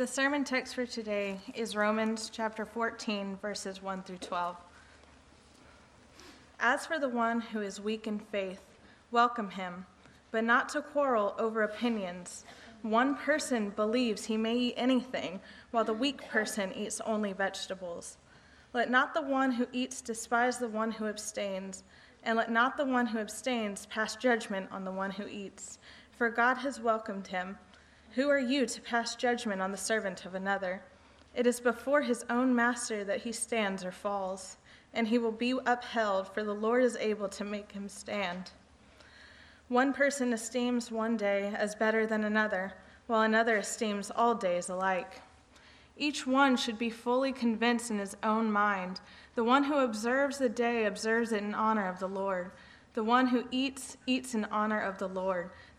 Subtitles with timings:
[0.00, 4.56] The sermon text for today is Romans chapter 14, verses 1 through 12.
[6.58, 8.62] As for the one who is weak in faith,
[9.10, 9.84] welcome him,
[10.30, 12.46] but not to quarrel over opinions.
[12.80, 15.38] One person believes he may eat anything,
[15.70, 18.16] while the weak person eats only vegetables.
[18.72, 21.84] Let not the one who eats despise the one who abstains,
[22.22, 25.78] and let not the one who abstains pass judgment on the one who eats,
[26.16, 27.58] for God has welcomed him.
[28.14, 30.82] Who are you to pass judgment on the servant of another?
[31.34, 34.56] It is before his own master that he stands or falls
[34.92, 38.50] and he will be upheld, for the Lord is able to make him stand.
[39.68, 42.72] One person esteems one day as better than another,
[43.06, 45.22] while another esteems all days alike.
[45.96, 49.00] Each one should be fully convinced in his own mind.
[49.34, 52.50] The one who observes the day observes it in honor of the Lord.
[52.94, 55.50] The one who eats eats in honor of the Lord,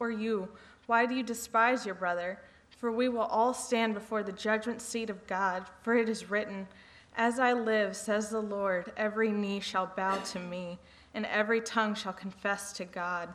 [0.00, 0.48] Or you,
[0.86, 2.38] why do you despise your brother?
[2.78, 6.68] For we will all stand before the judgment seat of God, for it is written,
[7.16, 10.78] as I live, says the Lord, every knee shall bow to me,
[11.14, 13.28] and every tongue shall confess to God.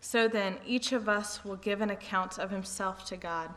[0.00, 3.50] So then, each of us will give an account of himself to God.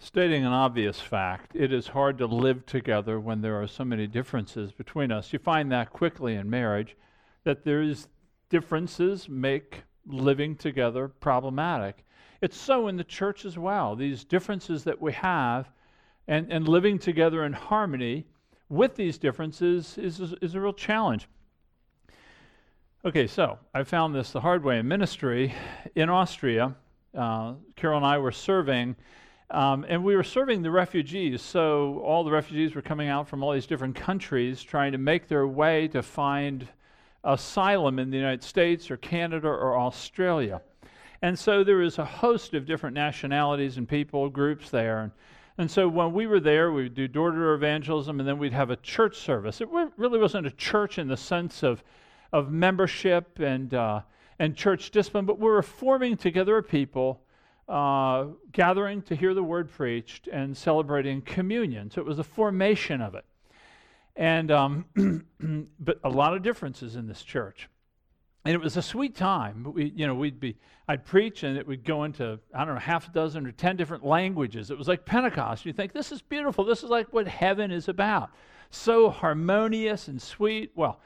[0.00, 4.08] Stating an obvious fact, it is hard to live together when there are so many
[4.08, 5.32] differences between us.
[5.32, 6.96] You find that quickly in marriage,
[7.44, 8.08] that there's
[8.52, 12.04] differences make living together problematic.
[12.42, 13.96] It's so in the church as well.
[13.96, 15.70] These differences that we have
[16.28, 18.26] and, and living together in harmony
[18.68, 21.28] with these differences is, is, is a real challenge.
[23.06, 25.54] Okay, so I found this the hard way in ministry
[25.94, 26.74] in Austria.
[27.16, 28.96] Uh, Carol and I were serving,
[29.50, 31.40] um, and we were serving the refugees.
[31.40, 35.26] So all the refugees were coming out from all these different countries trying to make
[35.26, 36.68] their way to find
[37.24, 40.60] asylum in the United States or Canada or Australia.
[41.22, 45.02] And so there is a host of different nationalities and people, groups there.
[45.02, 45.12] And
[45.58, 48.38] and so when we were there, we would do door to door evangelism and then
[48.38, 49.60] we'd have a church service.
[49.60, 51.84] It really wasn't a church in the sense of,
[52.32, 54.00] of membership and, uh,
[54.38, 57.22] and church discipline, but we were forming together a people,
[57.68, 61.90] uh, gathering to hear the word preached and celebrating communion.
[61.90, 63.24] So it was the formation of it.
[64.16, 65.26] And, um,
[65.80, 67.68] but a lot of differences in this church
[68.44, 69.72] and it was a sweet time.
[69.72, 70.56] We, you know, we'd be,
[70.88, 73.76] I'd preach, and it would go into I don't know half a dozen or ten
[73.76, 74.70] different languages.
[74.70, 75.64] It was like Pentecost.
[75.64, 76.64] You think this is beautiful.
[76.64, 78.30] This is like what heaven is about.
[78.70, 80.72] So harmonious and sweet.
[80.74, 81.00] Well,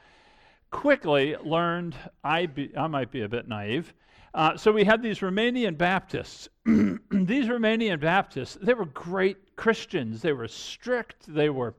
[0.71, 3.93] quickly learned I be, I might be a bit naive.
[4.33, 6.49] Uh, so we had these Romanian Baptists.
[6.65, 10.21] these Romanian Baptists, they were great Christians.
[10.21, 11.25] They were strict.
[11.27, 11.75] They were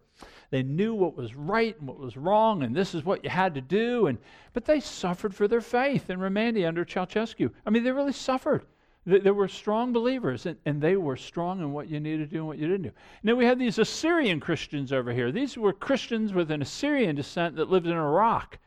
[0.50, 3.54] they knew what was right and what was wrong, and this is what you had
[3.54, 4.06] to do.
[4.06, 4.18] And
[4.52, 7.50] but they suffered for their faith in Romania under Ceausescu.
[7.66, 8.64] I mean, they really suffered.
[9.06, 12.40] They, were strong believers, and, and they were strong in what you needed to do
[12.40, 12.92] and what you didn't do.
[13.22, 15.32] Then we had these Assyrian Christians over here.
[15.32, 18.58] These were Christians with an Assyrian descent that lived in Iraq,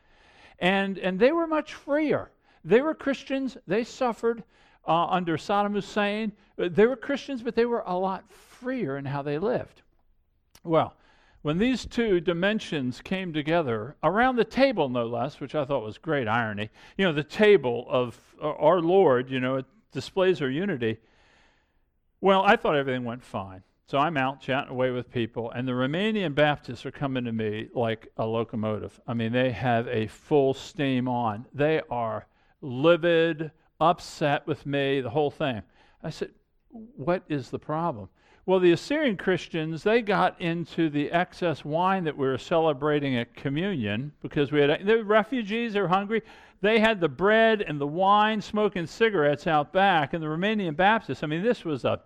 [0.58, 2.31] and and they were much freer.
[2.66, 3.56] They were Christians.
[3.68, 4.44] They suffered
[4.88, 6.31] uh, under Saddam Hussein.
[6.58, 9.84] They were Christians, but they were a lot freer in how they lived.
[10.63, 10.96] Well,
[11.41, 15.97] when these two dimensions came together around the table, no less, which I thought was
[15.97, 20.50] great irony, you know, the table of uh, our Lord, you know, it displays our
[20.50, 20.97] unity.
[22.19, 23.63] Well, I thought everything went fine.
[23.88, 27.68] So I'm out chatting away with people, and the Romanian Baptists are coming to me
[27.74, 28.97] like a locomotive.
[29.06, 31.46] I mean, they have a full steam on.
[31.53, 32.25] They are
[32.62, 33.51] livid,
[33.81, 35.63] upset with me, the whole thing.
[36.01, 36.30] I said,
[36.69, 38.07] What is the problem?
[38.48, 43.36] Well, the Assyrian Christians, they got into the excess wine that we were celebrating at
[43.36, 46.24] communion because we had, the refugees, they were hungry.
[46.62, 50.14] They had the bread and the wine, smoking cigarettes out back.
[50.14, 52.02] And the Romanian Baptists, I mean, this was a,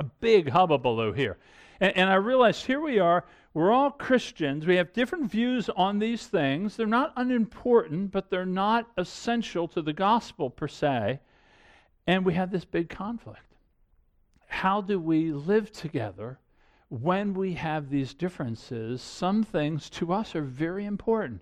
[0.00, 1.38] a big hubbubaloo here.
[1.80, 4.66] And, and I realized here we are, we're all Christians.
[4.66, 6.76] We have different views on these things.
[6.76, 11.20] They're not unimportant, but they're not essential to the gospel per se.
[12.08, 13.47] And we have this big conflict
[14.48, 16.38] how do we live together
[16.88, 19.00] when we have these differences?
[19.00, 21.40] Some things to us are very important,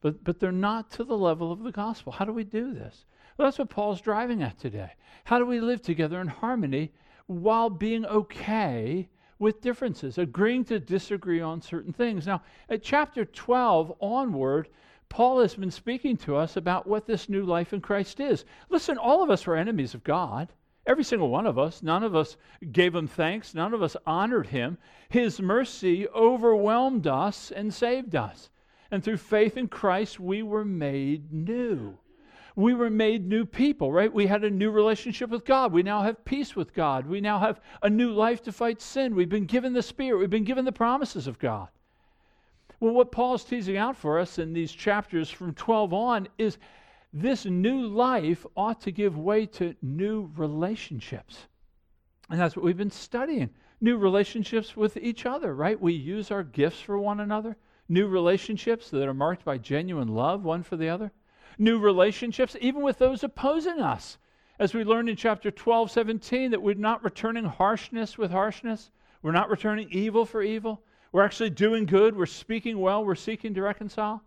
[0.00, 2.12] but, but they're not to the level of the gospel.
[2.12, 3.04] How do we do this?
[3.36, 4.90] Well, that's what Paul's driving at today.
[5.24, 6.92] How do we live together in harmony
[7.26, 12.26] while being okay with differences, agreeing to disagree on certain things.
[12.26, 14.68] Now, at chapter 12 onward,
[15.08, 18.44] Paul has been speaking to us about what this new life in Christ is.
[18.70, 20.52] Listen, all of us were enemies of God.
[20.86, 21.82] Every single one of us.
[21.82, 22.36] None of us
[22.70, 23.54] gave him thanks.
[23.54, 24.78] None of us honored him.
[25.08, 28.50] His mercy overwhelmed us and saved us.
[28.90, 31.98] And through faith in Christ, we were made new.
[32.54, 34.12] We were made new people, right?
[34.12, 35.72] We had a new relationship with God.
[35.72, 37.06] We now have peace with God.
[37.06, 39.14] We now have a new life to fight sin.
[39.14, 40.18] We've been given the Spirit.
[40.18, 41.68] We've been given the promises of God.
[42.80, 46.58] Well, what Paul's teasing out for us in these chapters from 12 on is
[47.22, 51.46] this new life ought to give way to new relationships.
[52.28, 55.80] And that's what we've been studying new relationships with each other, right?
[55.80, 57.56] We use our gifts for one another,
[57.88, 61.12] new relationships that are marked by genuine love one for the other,
[61.58, 64.18] new relationships even with those opposing us.
[64.58, 68.90] As we learned in chapter 12, 17, that we're not returning harshness with harshness,
[69.22, 70.82] we're not returning evil for evil,
[71.12, 74.22] we're actually doing good, we're speaking well, we're seeking to reconcile.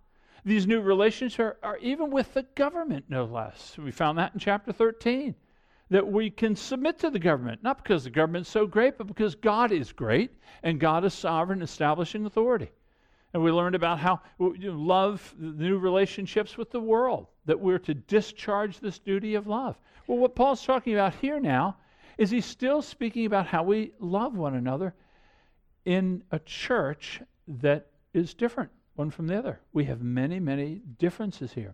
[0.45, 3.77] These new relationships are, are even with the government, no less.
[3.77, 5.36] We found that in chapter 13
[5.89, 9.36] that we can submit to the government, not because the government's so great, but because
[9.36, 10.31] God is great
[10.62, 12.71] and God is sovereign, establishing authority.
[13.33, 17.94] And we learned about how you love new relationships with the world, that we're to
[17.94, 19.77] discharge this duty of love.
[20.07, 21.77] Well, what Paul's talking about here now
[22.18, 24.94] is he's still speaking about how we love one another
[25.86, 29.62] in a church that is different one from the other.
[29.72, 31.74] We have many, many differences here.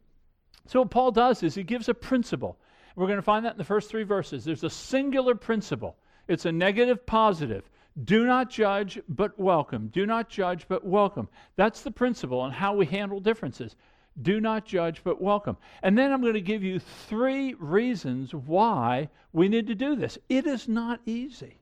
[0.68, 2.58] So, what Paul does is he gives a principle.
[2.96, 4.46] We're going to find that in the first three verses.
[4.46, 7.70] There's a singular principle, it's a negative positive.
[8.04, 9.88] Do not judge, but welcome.
[9.88, 11.30] Do not judge, but welcome.
[11.56, 13.76] That's the principle on how we handle differences.
[14.22, 15.56] Do not judge, but welcome.
[15.82, 20.18] And then I'm going to give you three reasons why we need to do this.
[20.28, 21.62] It is not easy,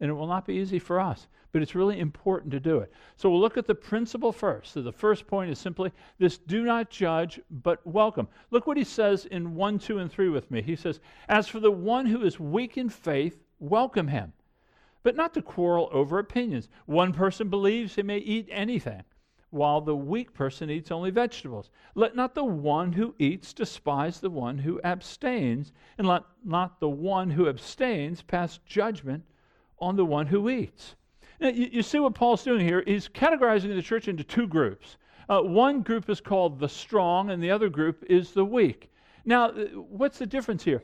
[0.00, 1.26] and it will not be easy for us
[1.56, 2.92] but it's really important to do it.
[3.16, 4.74] So we'll look at the principle first.
[4.74, 8.28] So the first point is simply this do not judge, but welcome.
[8.50, 10.60] Look what he says in 1, 2, and 3 with me.
[10.60, 11.00] He says,
[11.30, 14.34] As for the one who is weak in faith, welcome him,
[15.02, 16.68] but not to quarrel over opinions.
[16.84, 19.02] One person believes he may eat anything
[19.48, 21.70] while the weak person eats only vegetables.
[21.94, 26.90] Let not the one who eats despise the one who abstains, and let not the
[26.90, 29.24] one who abstains pass judgment
[29.78, 30.94] on the one who eats.
[31.40, 32.82] Now, you, you, see what Paul's doing here?
[32.86, 34.96] He's categorizing the church into two groups.
[35.28, 38.90] Uh, one group is called the strong, and the other group is the weak.
[39.24, 40.82] Now, uh, what's the difference here?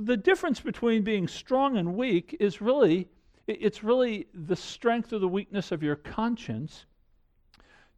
[0.00, 3.08] The difference between being strong and weak is really
[3.48, 6.86] it's really the strength or the weakness of your conscience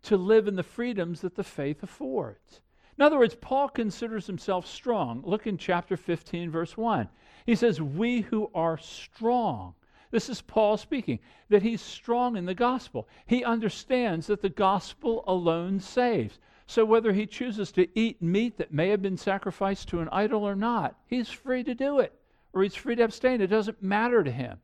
[0.03, 2.61] to live in the freedoms that the faith affords.
[2.97, 5.23] In other words, Paul considers himself strong.
[5.25, 7.09] Look in chapter 15, verse 1.
[7.45, 9.75] He says, We who are strong
[10.15, 11.19] this is Paul speaking,
[11.49, 13.09] that he's strong in the gospel.
[13.27, 16.39] He understands that the gospel alone saves.
[16.69, 20.45] So whether he chooses to eat meat that may have been sacrificed to an idol
[20.45, 22.13] or not, he's free to do it,
[22.53, 23.41] or he's free to abstain.
[23.41, 24.59] It doesn't matter to him.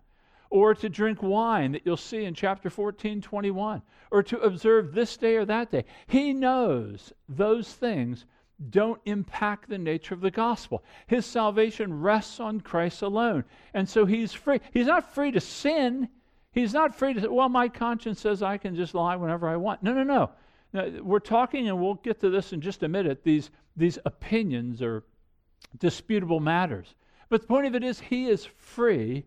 [0.51, 3.83] Or to drink wine that you'll see in chapter 14, 21,
[4.13, 5.85] or to observe this day or that day.
[6.07, 8.25] He knows those things
[8.69, 10.85] don't impact the nature of the gospel.
[11.07, 13.45] His salvation rests on Christ alone.
[13.73, 14.61] And so he's free.
[14.73, 16.09] He's not free to sin.
[16.53, 19.57] He's not free to say, well, my conscience says I can just lie whenever I
[19.57, 19.83] want.
[19.83, 20.31] No, no, no.
[20.73, 24.83] no we're talking, and we'll get to this in just a minute, these, these opinions
[24.83, 25.05] or
[25.79, 26.95] disputable matters.
[27.31, 29.25] But the point of it is, he is free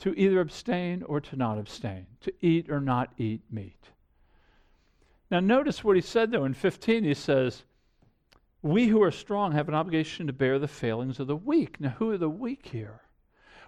[0.00, 3.90] to either abstain or to not abstain, to eat or not eat meat.
[5.30, 7.04] Now, notice what he said, though, in 15.
[7.04, 7.64] He says,
[8.62, 11.80] we who are strong have an obligation to bear the failings of the weak.
[11.80, 13.02] Now, who are the weak here?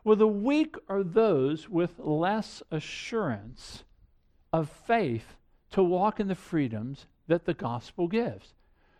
[0.02, 3.84] Well, the weak are those with less assurance
[4.52, 5.36] of faith
[5.72, 8.54] to walk in the freedoms that the gospel gives.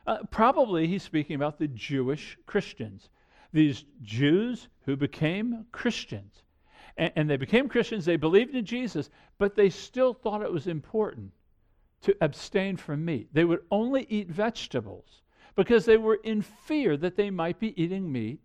[0.06, 3.09] Uh, probably he's speaking about the Jewish Christians,
[3.52, 6.42] these Jews who became Christians.
[6.97, 10.66] And, and they became Christians, they believed in Jesus, but they still thought it was
[10.66, 11.32] important
[12.02, 13.28] to abstain from meat.
[13.32, 15.23] They would only eat vegetables
[15.57, 18.40] because they were in fear that they might be eating meat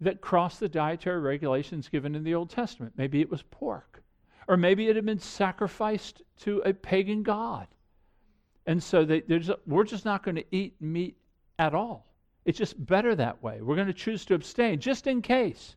[0.00, 2.92] that crossed the dietary regulations given in the Old Testament.
[2.96, 4.02] Maybe it was pork,
[4.48, 7.66] or maybe it had been sacrificed to a pagan god.
[8.66, 11.16] And so they, just, we're just not going to eat meat
[11.58, 12.06] at all.
[12.44, 13.60] It's just better that way.
[13.60, 15.76] We're going to choose to abstain just in case.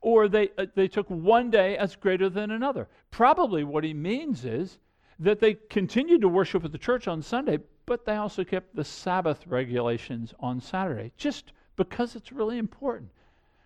[0.00, 2.88] Or they, uh, they took one day as greater than another.
[3.10, 4.78] Probably what he means is
[5.18, 8.84] that they continued to worship at the church on Sunday, but they also kept the
[8.84, 13.10] Sabbath regulations on Saturday, just because it's really important.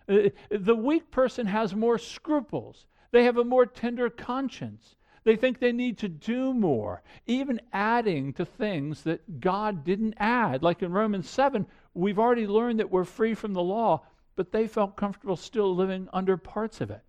[0.07, 2.85] Uh, the weak person has more scruples.
[3.11, 4.95] They have a more tender conscience.
[5.23, 10.63] They think they need to do more, even adding to things that God didn't add.
[10.63, 14.01] Like in Romans 7, we've already learned that we're free from the law,
[14.35, 17.01] but they felt comfortable still living under parts of it.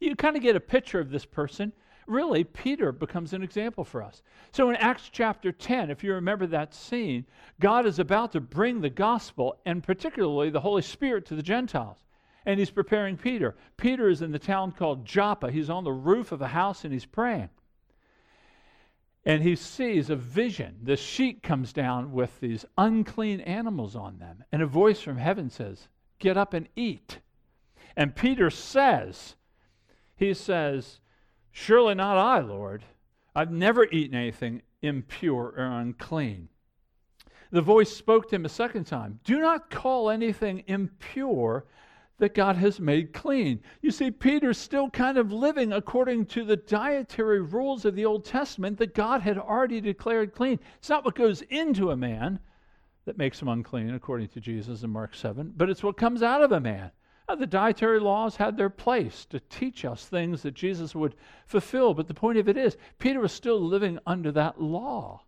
[0.00, 1.72] You kind of get a picture of this person.
[2.06, 4.22] Really, Peter becomes an example for us.
[4.52, 7.26] So in Acts chapter 10, if you remember that scene,
[7.60, 12.04] God is about to bring the gospel and particularly the Holy Spirit to the Gentiles
[12.46, 13.54] and he's preparing Peter.
[13.76, 15.50] Peter is in the town called Joppa.
[15.50, 17.50] He's on the roof of a house and he's praying.
[19.24, 20.76] And he sees a vision.
[20.82, 24.44] The sheet comes down with these unclean animals on them.
[24.52, 27.20] And a voice from heaven says, Get up and eat.
[27.96, 29.36] And Peter says,
[30.16, 31.00] He says,
[31.56, 32.84] Surely not I, Lord.
[33.34, 36.48] I've never eaten anything impure or unclean.
[37.52, 41.64] The voice spoke to him a second time Do not call anything impure
[42.18, 43.60] that God has made clean.
[43.82, 48.24] You see, Peter's still kind of living according to the dietary rules of the Old
[48.24, 50.58] Testament that God had already declared clean.
[50.78, 52.40] It's not what goes into a man
[53.04, 56.42] that makes him unclean, according to Jesus in Mark 7, but it's what comes out
[56.42, 56.90] of a man.
[57.28, 61.14] Now, the dietary laws had their place to teach us things that Jesus would
[61.46, 65.22] fulfill, but the point of it is, Peter was still living under that law.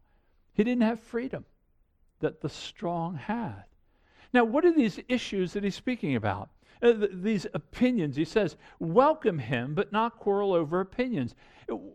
[0.53, 1.45] He didn't have freedom
[2.21, 3.65] that the strong had.
[4.33, 6.51] Now, what are these issues that he's speaking about?
[6.83, 8.17] uh, th- these opinions.
[8.17, 11.35] He says, welcome him, but not quarrel over opinions.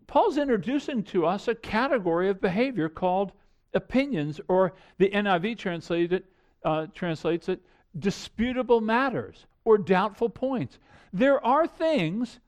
[0.07, 3.31] Paul's introducing to us a category of behavior called
[3.73, 6.23] opinions, or the NIV translated,
[6.65, 7.61] uh, translates it
[7.99, 10.79] disputable matters or doubtful points.
[11.13, 12.39] There are things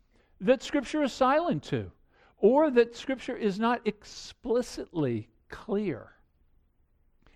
[0.42, 1.92] that Scripture is silent to,
[2.38, 6.12] or that Scripture is not explicitly clear.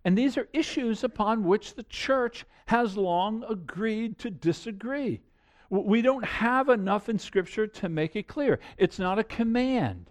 [0.04, 5.22] And these are issues upon which the church has long agreed to disagree.
[5.70, 8.60] We don't have enough in Scripture to make it clear.
[8.78, 10.10] It's not a command.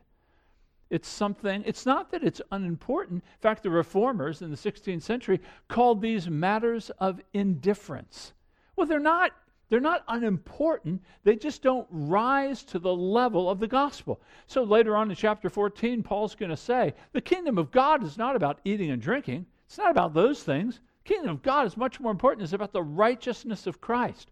[0.89, 3.25] It's something, it's not that it's unimportant.
[3.25, 8.35] In fact, the reformers in the 16th century called these matters of indifference.
[8.77, 9.33] Well, they're not
[9.69, 11.03] they're not unimportant.
[11.25, 14.21] They just don't rise to the level of the gospel.
[14.47, 18.17] So later on in chapter 14, Paul's going to say, the kingdom of God is
[18.17, 19.47] not about eating and drinking.
[19.67, 20.81] It's not about those things.
[21.05, 22.45] The kingdom of God is much more important.
[22.45, 24.31] It's about the righteousness of Christ.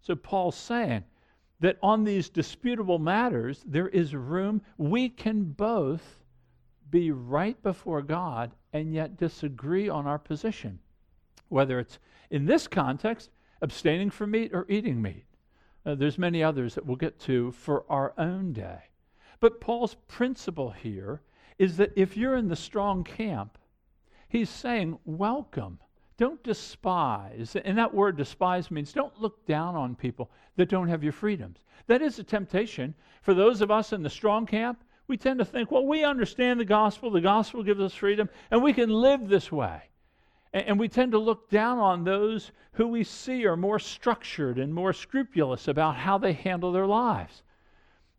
[0.00, 1.04] So Paul's saying
[1.60, 4.60] that on these disputable matters, there is room.
[4.76, 6.22] We can both
[6.90, 10.78] be right before God and yet disagree on our position,
[11.48, 11.98] whether it's
[12.30, 15.24] in this context, abstaining from meat or eating meat.
[15.84, 18.80] Uh, there's many others that we'll get to for our own day.
[19.40, 21.22] But Paul's principle here
[21.58, 23.58] is that if you're in the strong camp,
[24.28, 25.78] He's saying, welcome.
[26.18, 27.56] Don't despise.
[27.64, 31.58] And that word despise means don't look down on people that don't have your freedoms.
[31.86, 32.94] That is a temptation.
[33.22, 36.58] For those of us in the strong camp, we tend to think, well, we understand
[36.58, 39.82] the gospel, the gospel gives us freedom, and we can live this way.
[40.56, 44.72] And, we tend to look down on those who we see are more structured and
[44.72, 47.42] more scrupulous about how they handle their lives.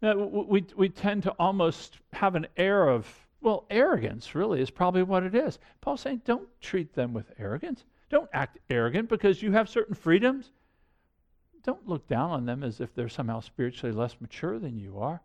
[0.02, 3.08] we, we tend to almost have an air of
[3.42, 5.58] well, arrogance really is probably what it is.
[5.82, 7.86] Paul's saying, don't treat them with arrogance.
[8.10, 10.52] Don't act arrogant because you have certain freedoms.
[11.64, 15.22] Don't look down on them as if they're somehow spiritually less mature than you are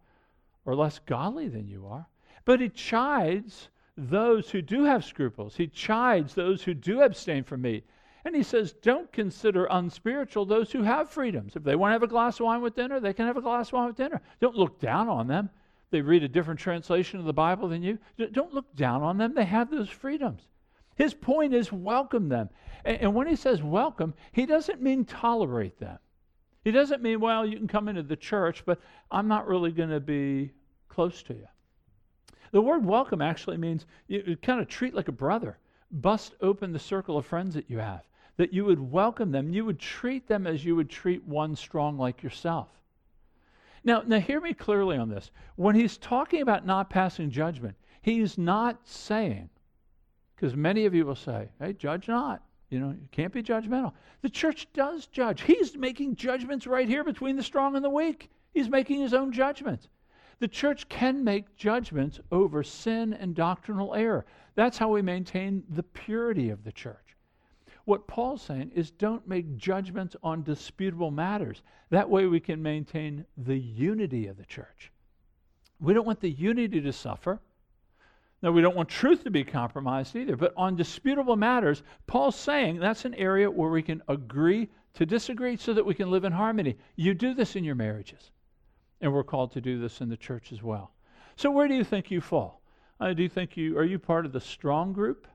[0.65, 2.07] or less godly than you are.
[2.45, 5.57] But he chides those who do have scruples.
[5.57, 7.87] He chides those who do abstain from meat.
[8.25, 11.57] And he says, don't consider unspiritual those who have freedoms.
[11.57, 13.43] If they want to have a glass of wine with dinner, they can have a
[13.43, 14.21] glass of wine with dinner.
[14.41, 15.51] Don't look down on them
[15.93, 17.99] they read a different translation of the Bible than you.
[18.33, 19.35] Don't look down on them.
[19.35, 20.49] They have those freedoms.
[20.97, 22.49] His point is welcome them.
[22.85, 25.99] And, when he says welcome, he doesn't mean tolerate them.
[26.65, 28.81] He doesn't mean, well, you can come into the church, but
[29.11, 30.53] I'm not really going to be
[30.89, 31.47] close to you.
[32.53, 35.59] The word welcome actually means you kind of treat like a brother,
[35.91, 38.03] bust open the circle of friends that you have,
[38.37, 39.51] that you would welcome them.
[39.51, 42.69] You would treat them as you would treat one strong like yourself.
[43.85, 45.31] Now, now hear me clearly on this.
[45.57, 49.49] When he's talking about not passing judgment, he's not saying,
[50.37, 52.43] because many of you will say, hey, judge not.
[52.69, 53.93] You know, you can't be judgmental.
[54.23, 55.43] The church does judge.
[55.43, 58.31] He's making judgments right here between the strong and the weak.
[58.55, 59.89] He's making his own judgments.
[60.43, 64.27] The church can make judgments over sin and doctrinal error.
[64.57, 67.15] That's how we maintain the purity of the church.
[67.85, 71.63] What Paul's saying is don't make judgments on disputable matters.
[71.91, 74.91] That way we can maintain the unity of the church.
[75.79, 77.41] We don't want the unity to suffer.
[78.43, 80.37] No, we don't want truth to be compromised either.
[80.37, 85.57] But on disputable matters, Paul's saying that's an area where we can agree to disagree
[85.57, 86.79] so that we can live in harmony.
[86.97, 88.33] You do this in your marriages.
[89.03, 90.93] And we're called to do this in the church as well.
[91.37, 92.63] So, where do you think you fall?
[93.01, 95.27] Uh, do you think you are you part of the strong group,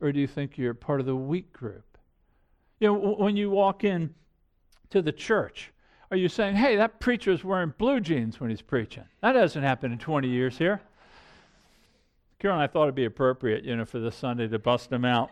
[0.00, 1.98] or do you think you're part of the weak group?
[2.80, 4.14] You know, w- when you walk in
[4.90, 5.70] to the church,
[6.10, 9.04] are you saying, "Hey, that preacher's wearing blue jeans when he's preaching"?
[9.20, 10.80] That hasn't happened in 20 years here.
[12.42, 15.30] And I thought it'd be appropriate, you know, for this Sunday to bust them out.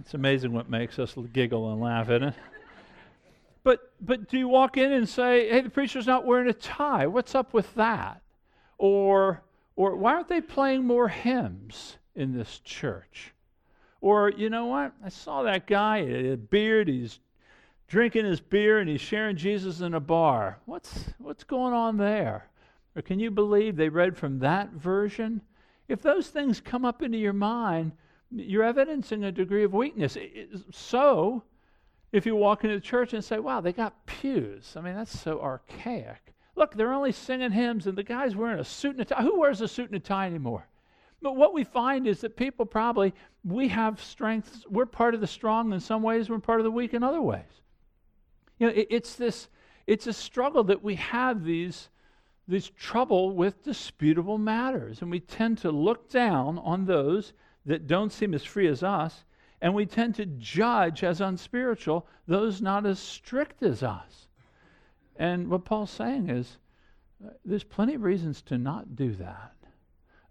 [0.00, 2.34] it's amazing what makes us giggle and laugh, isn't it?
[3.62, 7.06] But but do you walk in and say, "Hey, the preacher's not wearing a tie.
[7.06, 8.22] What's up with that?"
[8.78, 9.42] Or
[9.76, 13.32] or why aren't they playing more hymns in this church?
[14.00, 14.92] Or you know what?
[15.04, 17.20] I saw that guy, a beard, he's
[17.86, 20.58] drinking his beer and he's sharing Jesus in a bar.
[20.64, 22.48] What's what's going on there?
[22.96, 25.42] Or can you believe they read from that version?
[25.88, 27.92] If those things come up into your mind,
[28.30, 30.16] you're evidencing a degree of weakness.
[30.70, 31.42] So,
[32.12, 35.18] if you walk into the church and say, wow, they got pews, I mean, that's
[35.18, 36.34] so archaic.
[36.56, 39.22] Look, they're only singing hymns, and the guy's wearing a suit and a tie.
[39.22, 40.66] Who wears a suit and a tie anymore?
[41.22, 43.14] But what we find is that people probably,
[43.44, 44.64] we have strengths.
[44.68, 47.22] We're part of the strong in some ways, we're part of the weak in other
[47.22, 47.62] ways.
[48.58, 49.48] You know, it, it's this,
[49.86, 51.88] it's a struggle that we have these,
[52.48, 55.02] these trouble with disputable matters.
[55.02, 57.32] And we tend to look down on those
[57.66, 59.24] that don't seem as free as us
[59.60, 64.28] and we tend to judge as unspiritual those not as strict as us.
[65.16, 66.58] And what Paul's saying is
[67.24, 69.52] uh, there's plenty of reasons to not do that.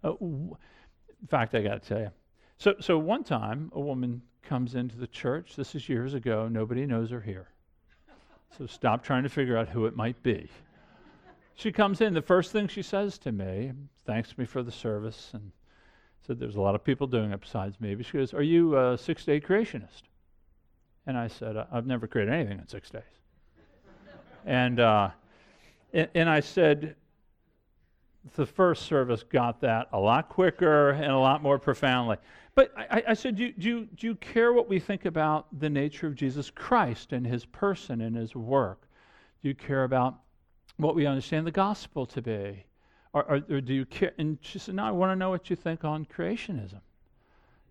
[0.04, 0.56] Uh, w-
[1.22, 2.12] in fact, I got to tell you.
[2.58, 5.56] So, so one time, a woman comes into the church.
[5.56, 6.48] This is years ago.
[6.48, 7.50] Nobody knows her here.
[8.58, 10.50] So stop trying to figure out who it might be.
[11.54, 12.14] She comes in.
[12.14, 13.74] The first thing she says to me,
[14.06, 15.52] thanks me for the service, and
[16.26, 17.96] said, There's a lot of people doing it besides me.
[17.96, 20.04] But she goes, Are you a six day creationist?
[21.08, 23.02] And I said, I've never created anything in six days.
[24.46, 25.10] and, uh,
[25.94, 26.96] and, and I said,
[28.36, 32.18] the first service got that a lot quicker and a lot more profoundly.
[32.56, 35.70] But I, I said, do do, you, do you care what we think about the
[35.70, 38.88] nature of Jesus Christ and his person and his work?
[39.42, 40.20] Do you care about
[40.78, 42.66] what we understand the gospel to be?
[43.14, 44.14] Or, or, or, do you care?
[44.20, 46.82] And she said, No, I want to know what you think on creationism.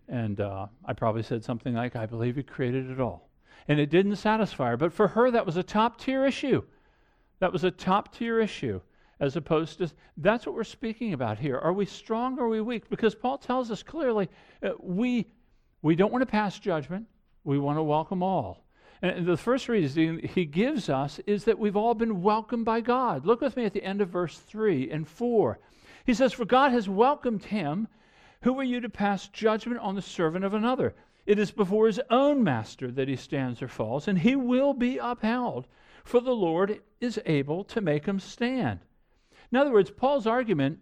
[0.09, 3.29] And uh, I probably said something like, I believe he created it all.
[3.69, 4.77] And it didn't satisfy her.
[4.77, 6.63] But for her, that was a top tier issue.
[7.41, 8.81] That was a top tier issue,
[9.21, 11.59] as opposed to that's what we're speaking about here.
[11.59, 12.89] Are we strong or are we weak?
[12.89, 14.29] Because Paul tells us clearly
[14.63, 15.27] uh, we,
[15.83, 17.07] we don't want to pass judgment,
[17.45, 18.65] we want to welcome all.
[19.01, 23.25] And the first reason he gives us is that we've all been welcomed by God.
[23.25, 25.59] Look with me at the end of verse 3 and 4.
[26.05, 27.89] He says, For God has welcomed him.
[28.43, 30.95] Who are you to pass judgment on the servant of another?
[31.27, 34.97] It is before his own master that he stands or falls, and he will be
[34.97, 35.69] upheld,
[36.03, 38.81] for the Lord is able to make him stand.
[39.53, 40.79] In other words, Paul's argument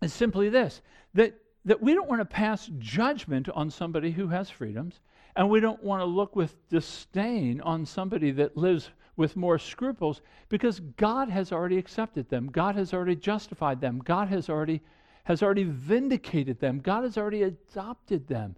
[0.00, 0.80] is simply this
[1.12, 5.00] that, that we don't want to pass judgment on somebody who has freedoms.
[5.36, 10.22] And we don't want to look with disdain on somebody that lives with more scruples
[10.48, 12.48] because God has already accepted them.
[12.48, 14.00] God has already justified them.
[14.04, 14.80] God has already
[15.24, 16.78] has already vindicated them.
[16.80, 18.54] God has already adopted them.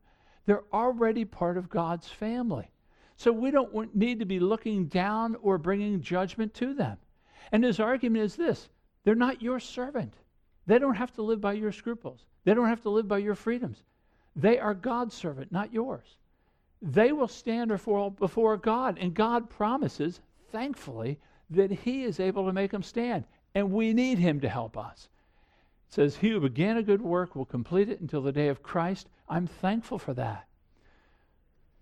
[0.46, 2.68] They're already part of God's family.
[3.16, 6.98] So we don't need to be looking down or bringing judgment to them.
[7.52, 8.68] And his argument is this
[9.04, 10.14] they're not your servant.
[10.66, 13.34] They don't have to live by your scruples, they don't have to live by your
[13.34, 13.82] freedoms.
[14.34, 16.16] They are God's servant, not yours
[16.82, 18.98] they will stand before, before God.
[19.00, 20.20] And God promises,
[20.52, 21.18] thankfully,
[21.50, 23.24] that He is able to make them stand.
[23.54, 25.08] And we need Him to help us.
[25.88, 28.62] It says, He who began a good work will complete it until the day of
[28.62, 29.08] Christ.
[29.28, 30.46] I'm thankful for that.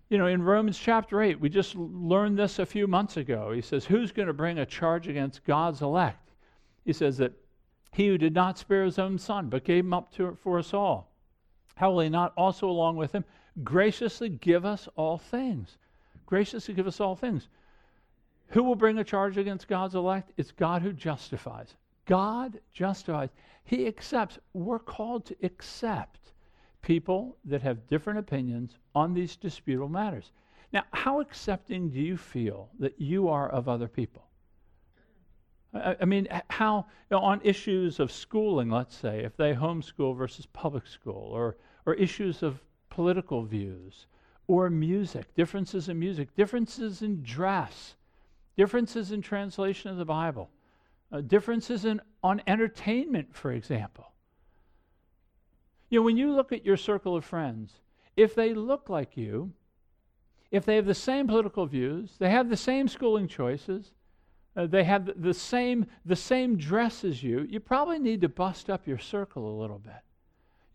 [0.09, 3.51] You know, in Romans chapter 8, we just learned this a few months ago.
[3.51, 6.31] He says, Who's going to bring a charge against God's elect?
[6.85, 7.33] He says that
[7.91, 10.73] he who did not spare his own son, but gave him up to, for us
[10.73, 11.11] all,
[11.75, 13.25] how will he not also, along with him,
[13.63, 15.77] graciously give us all things.
[16.25, 17.47] Graciously give us all things.
[18.49, 20.31] Who will bring a charge against God's elect?
[20.37, 21.75] It's God who justifies.
[22.05, 23.29] God justifies.
[23.63, 24.37] He accepts.
[24.53, 26.33] We're called to accept
[26.81, 30.31] people that have different opinions on these disputable matters.
[30.71, 34.23] Now, how accepting do you feel that you are of other people?
[35.73, 40.45] I, mean, how, you know, on issues of schooling, let's say, if they homeschool versus
[40.45, 42.61] public school, or, or issues of
[42.95, 44.05] political views,
[44.47, 47.95] or music, differences in music, differences in dress,
[48.55, 50.49] differences in translation of the Bible,
[51.11, 54.13] uh, differences in, on entertainment, for example.
[55.89, 57.73] You know, when you look at your circle of friends,
[58.15, 59.51] if they look like you,
[60.51, 63.91] if they have the same political views, they have the same schooling choices,
[64.55, 68.69] uh, they have the, same, the same dress as you, you probably need to bust
[68.69, 70.01] up your circle a little bit.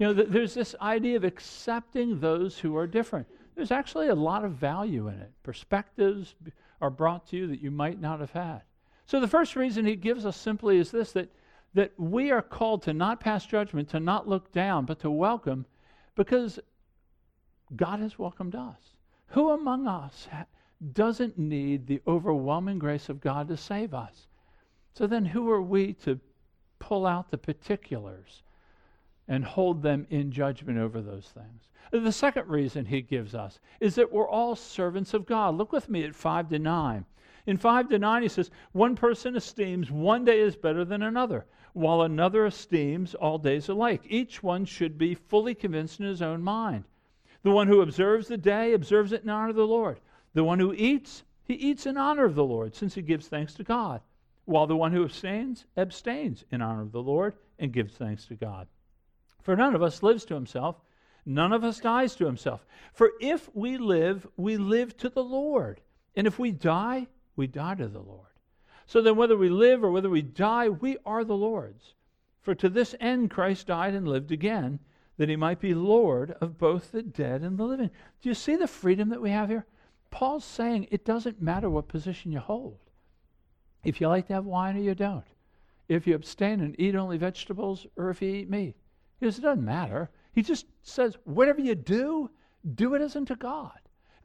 [0.01, 3.27] You know, th- there's this idea of accepting those who are different.
[3.55, 5.31] There's actually a lot of value in it.
[5.43, 6.35] Perspectives
[6.81, 8.63] are brought to you that you might not have had.
[9.05, 11.31] So the first reason he gives us simply is this that,
[11.75, 15.67] that we are called to not pass judgment, to not look down, but to welcome
[16.15, 16.59] because
[17.77, 18.97] God has welcomed us.
[19.29, 20.47] Who among us ha-
[20.95, 24.29] doesn't need the overwhelming grace of God to save us?
[24.95, 26.19] So then, who are we to
[26.79, 28.43] pull out the particulars
[29.31, 31.71] and hold them in judgment over those things?
[31.93, 35.57] The second reason he gives us is that we're all servants of God.
[35.57, 37.07] Look with me at 5 to 9.
[37.47, 41.47] In 5 to 9, he says, One person esteems one day is better than another,
[41.73, 44.03] while another esteems all days alike.
[44.09, 46.85] Each one should be fully convinced in his own mind.
[47.43, 50.01] The one who observes the day observes it in honor of the Lord.
[50.35, 53.55] The one who eats, he eats in honor of the Lord, since he gives thanks
[53.55, 54.01] to God.
[54.45, 58.35] While the one who abstains, abstains in honor of the Lord and gives thanks to
[58.35, 58.67] God.
[59.43, 60.81] For none of us lives to himself,
[61.25, 62.65] none of us dies to himself.
[62.93, 65.81] For if we live, we live to the Lord.
[66.15, 68.27] And if we die, we die to the Lord.
[68.87, 71.95] So then, whether we live or whether we die, we are the Lord's.
[72.41, 74.81] For to this end Christ died and lived again
[75.17, 77.91] that he might be Lord of both the dead and the living.
[78.21, 79.67] Do you see the freedom that we have here?
[80.11, 82.79] Paul's saying it doesn't matter what position you hold.
[83.85, 85.27] If you like to have wine or you don't,
[85.89, 88.77] if you abstain and eat only vegetables or if you eat meat,
[89.21, 90.11] he it doesn't matter.
[90.33, 92.31] He just says, whatever you do,
[92.75, 93.79] do it as unto God.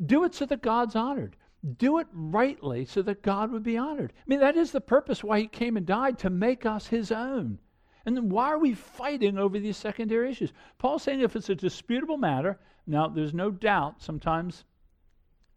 [0.06, 1.36] Do it so that God's honored.
[1.78, 4.14] Do it rightly so that God would be honored.
[4.16, 7.12] I mean, that is the purpose why he came and died to make us his
[7.12, 7.60] own.
[8.06, 10.54] And then why are we fighting over these secondary issues?
[10.78, 14.64] Paul's saying if it's a disputable matter, now there's no doubt sometimes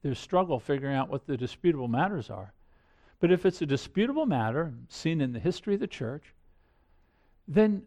[0.03, 2.55] there's struggle figuring out what the disputable matters are.
[3.21, 6.35] But if it's a disputable matter, seen in the history of the church,
[7.47, 7.83] then,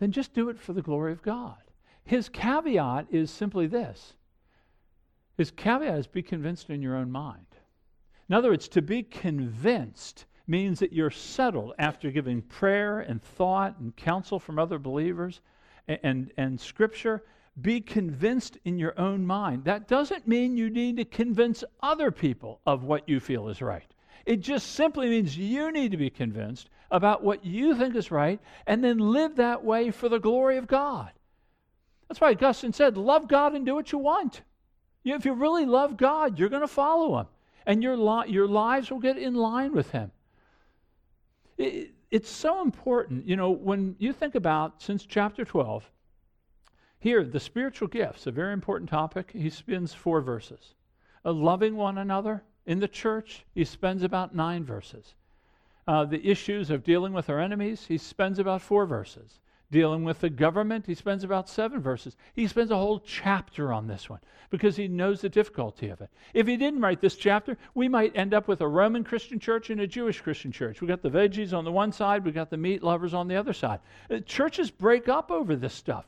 [0.00, 1.58] then just do it for the glory of God.
[2.04, 4.14] His caveat is simply this
[5.36, 7.46] his caveat is be convinced in your own mind.
[8.28, 13.78] In other words, to be convinced means that you're settled after giving prayer and thought
[13.78, 15.40] and counsel from other believers
[15.88, 17.24] and, and, and scripture.
[17.62, 19.64] Be convinced in your own mind.
[19.64, 23.94] That doesn't mean you need to convince other people of what you feel is right.
[24.26, 28.40] It just simply means you need to be convinced about what you think is right
[28.66, 31.10] and then live that way for the glory of God.
[32.08, 34.42] That's why Augustine said, Love God and do what you want.
[35.02, 37.26] You if you really love God, you're going to follow Him,
[37.66, 40.10] and your, li- your lives will get in line with Him.
[41.56, 43.26] It, it's so important.
[43.26, 45.88] You know, when you think about since chapter 12,
[46.98, 50.74] here, the spiritual gifts, a very important topic, he spends four verses.
[51.24, 55.14] Uh, loving one another in the church, he spends about nine verses.
[55.86, 60.20] Uh, the issues of dealing with our enemies, he spends about four verses dealing with
[60.20, 60.86] the government.
[60.86, 62.16] He spends about seven verses.
[62.34, 64.20] He spends a whole chapter on this one
[64.50, 66.10] because he knows the difficulty of it.
[66.34, 69.70] If he didn't write this chapter, we might end up with a Roman Christian church
[69.70, 70.80] and a Jewish Christian church.
[70.80, 73.36] We got the veggies on the one side, we got the meat lovers on the
[73.36, 73.80] other side.
[74.10, 76.04] Uh, churches break up over this stuff.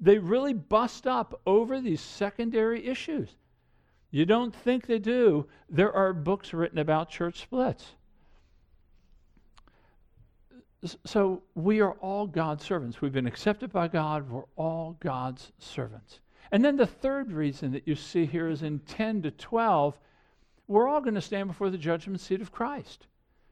[0.00, 3.28] They really bust up over these secondary issues.
[4.14, 5.44] You don't think they do.
[5.68, 7.84] There are books written about church splits.
[11.04, 13.00] So we are all God's servants.
[13.00, 14.30] We've been accepted by God.
[14.30, 16.20] We're all God's servants.
[16.52, 19.98] And then the third reason that you see here is in 10 to 12,
[20.68, 23.08] we're all going to stand before the judgment seat of Christ.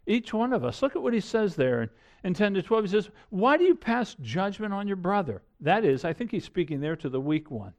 [0.06, 0.80] Each one of us.
[0.80, 1.90] Look at what he says there in,
[2.22, 2.84] in 10 to 12.
[2.84, 5.42] He says, Why do you pass judgment on your brother?
[5.60, 7.72] That is, I think he's speaking there to the weak one.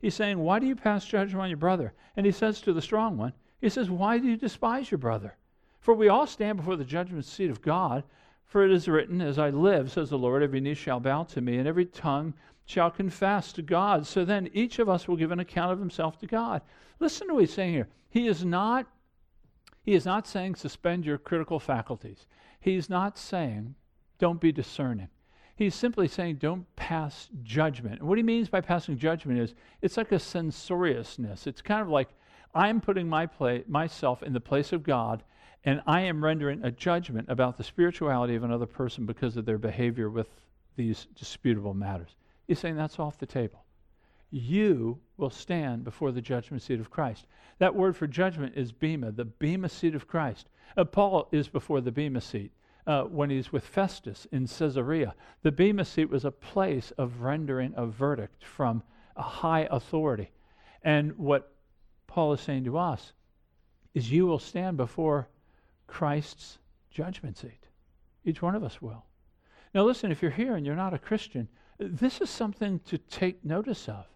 [0.00, 1.92] He's saying, Why do you pass judgment on your brother?
[2.16, 5.36] And he says to the strong one, He says, Why do you despise your brother?
[5.80, 8.04] For we all stand before the judgment seat of God.
[8.44, 11.40] For it is written, As I live, says the Lord, every knee shall bow to
[11.40, 12.34] me, and every tongue
[12.64, 14.06] shall confess to God.
[14.06, 16.62] So then each of us will give an account of himself to God.
[16.98, 17.88] Listen to what he's saying here.
[18.08, 18.86] He is not,
[19.82, 22.26] he is not saying suspend your critical faculties.
[22.60, 23.74] He's not saying
[24.18, 25.08] don't be discerning.
[25.60, 28.00] He's simply saying don't pass judgment.
[28.00, 31.46] And what he means by passing judgment is it's like a censoriousness.
[31.46, 32.08] It's kind of like
[32.54, 33.28] I'm putting my
[33.68, 35.22] myself in the place of God
[35.62, 39.58] and I am rendering a judgment about the spirituality of another person because of their
[39.58, 40.30] behavior with
[40.76, 42.16] these disputable matters.
[42.48, 43.66] He's saying that's off the table.
[44.30, 47.26] You will stand before the judgment seat of Christ.
[47.58, 50.48] That word for judgment is bema, the bema seat of Christ.
[50.74, 52.50] Uh, Paul is before the bema seat
[52.86, 55.14] uh, when he's with Festus in Caesarea.
[55.42, 58.82] The bema seat was a place of rendering a verdict from
[59.16, 60.30] a high authority.
[60.82, 61.52] And what
[62.06, 63.12] Paul is saying to us
[63.94, 65.28] is you will stand before
[65.86, 66.58] Christ's
[66.90, 67.66] judgment seat.
[68.24, 69.04] Each one of us will.
[69.74, 73.44] Now, listen, if you're here and you're not a Christian, this is something to take
[73.44, 74.06] notice of.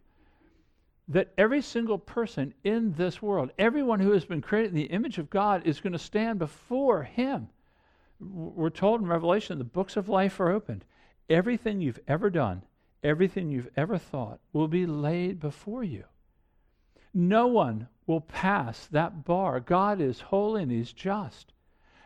[1.09, 5.19] That every single person in this world, everyone who has been created in the image
[5.19, 7.49] of God, is going to stand before Him.
[8.21, 10.85] We're told in Revelation the books of life are opened.
[11.29, 12.63] Everything you've ever done,
[13.03, 16.05] everything you've ever thought will be laid before you.
[17.13, 19.61] No one will pass that bar.
[19.61, 21.53] God is holy and He's just.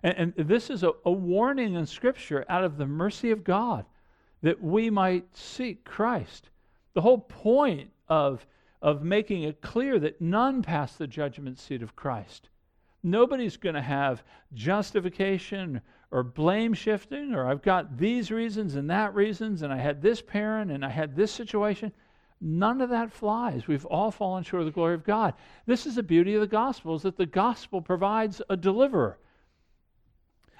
[0.02, 3.84] And, and this is a, a warning in Scripture out of the mercy of God
[4.42, 6.50] that we might seek Christ.
[6.94, 8.46] The whole point of,
[8.80, 12.48] of making it clear that none pass the judgment seat of Christ.
[13.02, 14.22] Nobody's going to have
[14.54, 20.00] justification or blame shifting, or I've got these reasons and that reasons, and I had
[20.00, 21.92] this parent and I had this situation.
[22.40, 23.66] None of that flies.
[23.66, 25.34] We've all fallen short of the glory of God.
[25.66, 29.18] This is the beauty of the gospel, is that the gospel provides a deliverer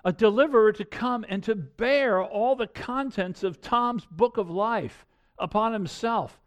[0.04, 5.04] a deliverer to come and to bear all the contents of Tom's book of life
[5.38, 6.40] upon himself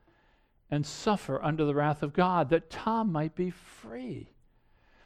[0.70, 4.30] and suffer under the wrath of God that Tom might be free.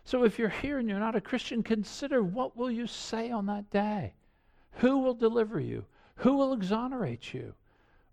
[0.06, 3.48] So if you're here and you're not a Christian, consider what will you say on
[3.48, 4.14] that day?
[4.74, 5.86] Who will deliver you?
[6.18, 7.56] Who will exonerate you?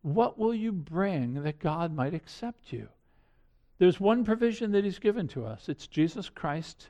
[0.00, 2.88] What will you bring that God might accept you?
[3.78, 6.88] There's one provision that He's given to us it's Jesus Christ.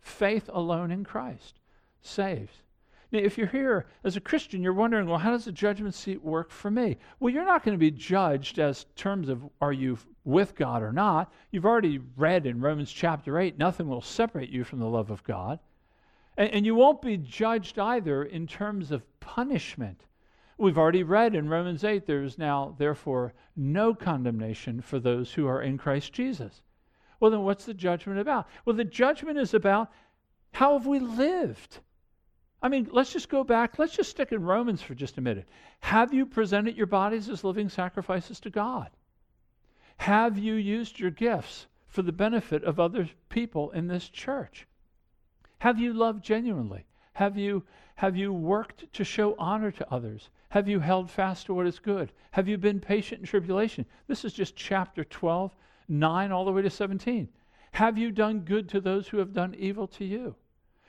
[0.00, 1.60] Faith alone in Christ
[2.00, 2.62] saves.
[3.10, 6.22] Now, if you're here as a Christian, you're wondering, well, how does the judgment seat
[6.22, 6.98] work for me?
[7.18, 10.92] Well, you're not going to be judged as terms of are you with God or
[10.92, 11.32] not.
[11.50, 15.24] You've already read in Romans chapter 8, nothing will separate you from the love of
[15.24, 15.58] God.
[16.36, 20.04] And, and you won't be judged either in terms of punishment.
[20.58, 25.46] We've already read in Romans 8, there is now, therefore, no condemnation for those who
[25.46, 26.62] are in Christ Jesus.
[27.20, 28.48] Well, then what's the judgment about?
[28.64, 29.90] Well, the judgment is about
[30.52, 31.78] how have we lived?
[32.60, 33.78] I mean, let's just go back.
[33.78, 35.46] Let's just stick in Romans for just a minute.
[35.80, 38.90] Have you presented your bodies as living sacrifices to God?
[39.98, 44.66] Have you used your gifts for the benefit of other people in this church?
[45.60, 46.84] Have you loved genuinely?
[47.14, 47.64] Have you,
[47.96, 50.30] have you worked to show honor to others?
[50.50, 52.12] Have you held fast to what is good?
[52.30, 53.86] Have you been patient in tribulation?
[54.06, 55.54] This is just chapter 12,
[55.88, 57.28] 9, all the way to 17.
[57.72, 60.36] Have you done good to those who have done evil to you?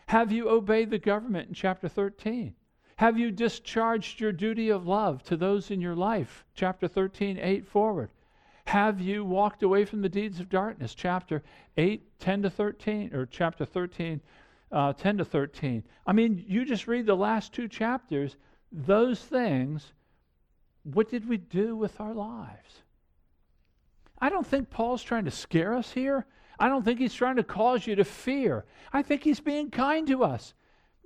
[0.10, 2.56] Have you obeyed the government in chapter 13?
[2.96, 6.46] Have you discharged your duty of love to those in your life?
[6.56, 8.10] Chapter 13, 8 forward.
[8.66, 10.96] Have you walked away from the deeds of darkness?
[10.96, 11.44] Chapter
[11.78, 14.20] 8, 10 to 13, or chapter 13,
[14.72, 15.84] uh, 10 to 13.
[16.08, 18.36] I mean, you just read the last two chapters,
[18.72, 19.94] those things,
[20.82, 22.82] what did we do with our lives?
[24.20, 26.26] I don't think Paul's trying to scare us here.
[26.60, 28.66] I don't think he's trying to cause you to fear.
[28.92, 30.54] I think he's being kind to us.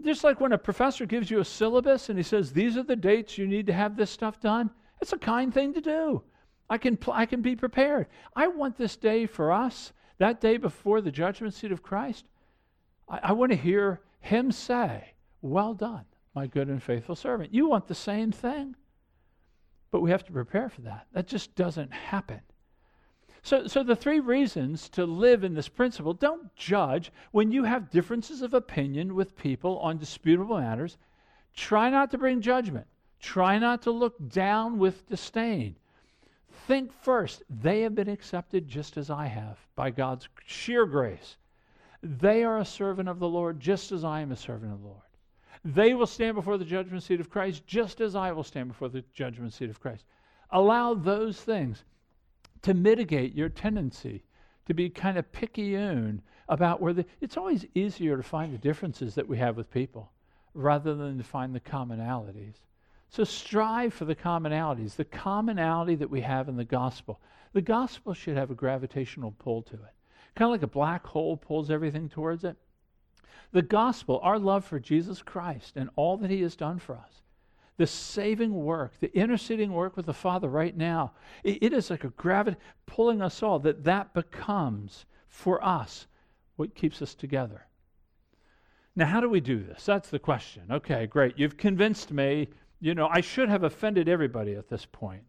[0.04, 2.96] Just like when a professor gives you a syllabus and he says, These are the
[2.96, 6.24] dates you need to have this stuff done, it's a kind thing to do.
[6.70, 8.08] I can, pl- I can be prepared.
[8.36, 12.26] I want this day for us, that day before the judgment seat of Christ.
[13.08, 17.54] I, I want to hear him say, Well done, my good and faithful servant.
[17.54, 18.76] You want the same thing.
[19.92, 21.06] But we have to prepare for that.
[21.14, 22.42] That just doesn't happen.
[23.44, 27.92] So, so the three reasons to live in this principle don't judge when you have
[27.92, 30.98] differences of opinion with people on disputable matters.
[31.54, 32.88] Try not to bring judgment.
[33.20, 35.76] Try not to look down with disdain.
[36.68, 41.36] Think first, they have been accepted just as I have by God's sheer grace.
[42.02, 44.88] They are a servant of the Lord just as I am a servant of the
[44.88, 45.02] Lord.
[45.66, 48.90] They will stand before the judgment seat of Christ just as I will stand before
[48.90, 50.06] the judgment seat of Christ.
[50.50, 51.84] Allow those things
[52.64, 54.24] to mitigate your tendency
[54.66, 57.06] to be kind of picayune about where the.
[57.22, 60.12] It's always easier to find the differences that we have with people
[60.54, 62.56] rather than to find the commonalities.
[63.10, 67.20] So strive for the commonalities, the commonality that we have in the gospel.
[67.54, 69.94] The gospel should have a gravitational pull to it,
[70.36, 72.58] kind of like a black hole pulls everything towards it.
[73.52, 77.22] The gospel, our love for Jesus Christ and all that he has done for us,
[77.78, 82.04] the saving work, the interceding work with the Father right now, it, it is like
[82.04, 86.08] a gravity pulling us all, that that becomes for us
[86.56, 87.66] what keeps us together.
[88.96, 89.86] Now, how do we do this?
[89.86, 90.64] That's the question.
[90.70, 91.38] Okay, great.
[91.38, 92.50] You've convinced me.
[92.80, 95.24] You know, I should have offended everybody at this point.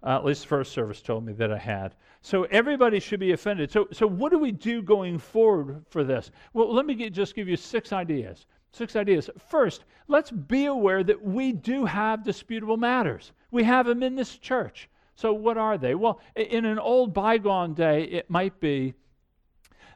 [0.00, 1.96] Uh, at least the first service told me that I had.
[2.20, 3.72] So everybody should be offended.
[3.72, 6.30] So, so what do we do going forward for this?
[6.52, 8.46] Well, let me get, just give you six ideas.
[8.78, 9.28] Six ideas.
[9.50, 13.32] First, let's be aware that we do have disputable matters.
[13.50, 14.88] We have them in this church.
[15.16, 15.96] So, what are they?
[15.96, 18.94] Well, in an old bygone day, it might be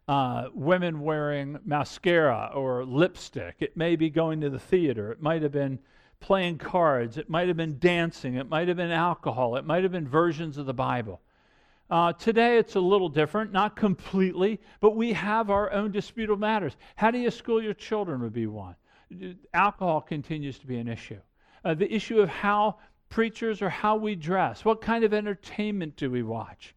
[0.08, 3.54] uh, women wearing mascara or lipstick.
[3.60, 5.12] It may be going to the theater.
[5.12, 5.78] It might have been
[6.18, 7.18] playing cards.
[7.18, 8.34] It might have been dancing.
[8.34, 9.54] It might have been alcohol.
[9.54, 11.20] It might have been versions of the Bible.
[11.92, 16.74] Uh, today it's a little different, not completely, but we have our own disputable matters.
[16.96, 18.76] How do you school your children would be one.
[19.52, 21.20] Alcohol continues to be an issue.
[21.62, 22.78] Uh, the issue of how
[23.10, 26.74] preachers or how we dress, what kind of entertainment do we watch?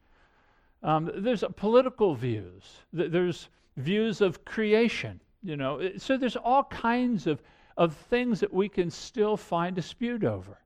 [0.83, 2.65] Um, there's political views.
[2.91, 3.47] There's
[3.77, 5.21] views of creation.
[5.41, 7.41] You know, so there's all kinds of,
[7.77, 10.57] of things that we can still find dispute over.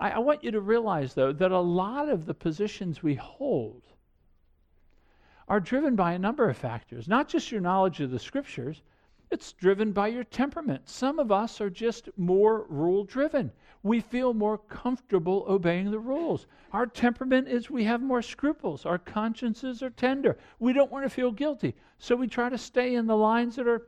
[0.00, 3.82] I, I want you to realize, though, that a lot of the positions we hold
[5.46, 8.82] are driven by a number of factors, not just your knowledge of the scriptures,
[9.30, 10.88] it's driven by your temperament.
[10.88, 16.46] Some of us are just more rule driven we feel more comfortable obeying the rules.
[16.72, 18.84] Our temperament is we have more scruples.
[18.84, 20.36] Our consciences are tender.
[20.58, 21.74] We don't want to feel guilty.
[21.98, 23.86] So we try to stay in the lines that are,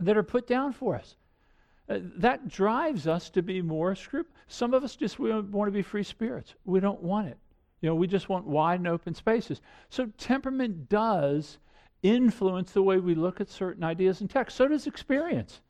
[0.00, 1.16] that are put down for us.
[1.90, 4.38] Uh, that drives us to be more scrupulous.
[4.46, 6.54] Some of us just we want to be free spirits.
[6.64, 7.36] We don't want it.
[7.80, 9.60] You know, we just want wide and open spaces.
[9.88, 11.58] So temperament does
[12.02, 14.58] influence the way we look at certain ideas and texts.
[14.58, 15.62] So does experience.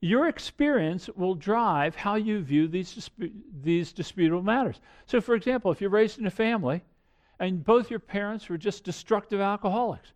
[0.00, 4.80] Your experience will drive how you view these, dispu- these disputable matters.
[5.06, 6.84] So, for example, if you're raised in a family
[7.40, 10.12] and both your parents were just destructive alcoholics,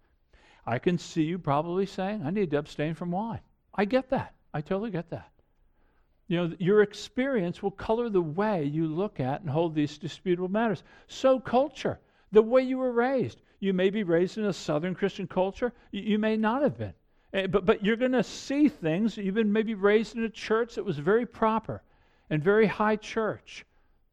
[0.66, 3.40] I can see you probably saying, I need to abstain from wine.
[3.74, 4.34] I get that.
[4.52, 5.29] I totally get that.
[6.30, 10.48] You know, your experience will color the way you look at and hold these disputable
[10.48, 10.84] matters.
[11.08, 11.98] So, culture,
[12.30, 13.42] the way you were raised.
[13.58, 16.94] You may be raised in a Southern Christian culture, you may not have been.
[17.32, 19.16] Eh, but, but you're going to see things.
[19.16, 21.82] You've been maybe raised in a church that was very proper
[22.30, 23.66] and very high church.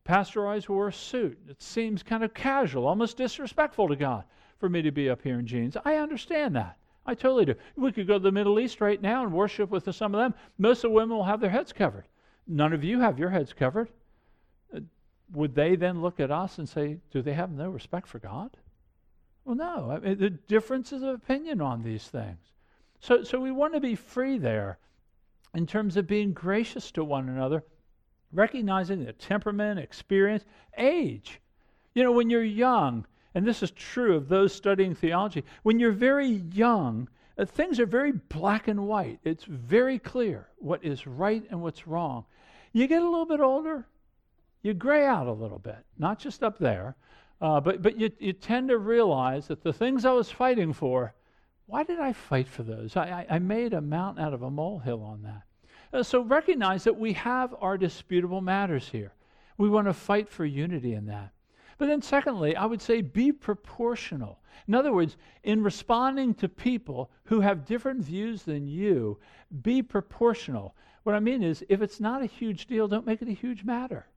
[0.03, 1.37] Pastor always wore a suit.
[1.47, 4.23] It seems kind of casual, almost disrespectful to God
[4.57, 5.77] for me to be up here in jeans.
[5.85, 6.79] I understand that.
[7.07, 7.55] I totally do.
[7.77, 10.33] We could go to the Middle East right now and worship with some of them.
[10.57, 12.05] Most of the women will have their heads covered.
[12.45, 13.89] None of you have your heads covered.
[14.75, 14.81] Uh,
[15.31, 18.57] would they then look at us and say, do they have no respect for God?
[19.45, 19.91] Well, no.
[19.91, 22.39] I mean, the differences of opinion on these things.
[22.99, 24.77] So, so we want to be free there
[25.53, 27.63] in terms of being gracious to one another,
[28.33, 30.43] recognizing the temperament, experience,
[30.77, 31.39] age.
[31.93, 35.91] You know, when you're young, and this is true of those studying theology, when you're
[35.91, 39.19] very young, uh, things are very black and white.
[39.23, 42.25] It's very clear what is right and what's wrong.
[42.73, 43.85] You get a little bit older,
[44.61, 46.95] you gray out a little bit, not just up there,
[47.39, 51.13] uh, but, but you, you tend to realize that the things I was fighting for
[51.67, 52.95] why did I fight for those?
[52.95, 55.43] I, I, I made a mountain out of a molehill on that.
[55.93, 59.13] Uh, so recognize that we have our disputable matters here.
[59.57, 61.31] We want to fight for unity in that.
[61.77, 64.39] But then, secondly, I would say be proportional.
[64.67, 69.19] In other words, in responding to people who have different views than you,
[69.61, 70.75] be proportional.
[71.03, 73.63] What I mean is, if it's not a huge deal, don't make it a huge
[73.63, 74.07] matter.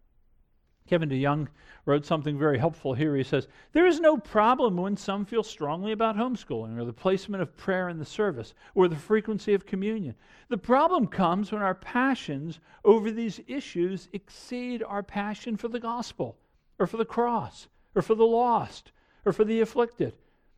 [0.87, 1.49] Kevin DeYoung
[1.85, 3.14] wrote something very helpful here.
[3.14, 7.42] He says, There is no problem when some feel strongly about homeschooling or the placement
[7.42, 10.14] of prayer in the service or the frequency of communion.
[10.49, 16.38] The problem comes when our passions over these issues exceed our passion for the gospel
[16.81, 18.90] or for the cross or for the lost
[19.25, 20.14] or for the afflicted.